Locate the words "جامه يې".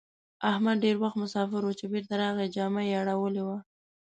2.55-2.95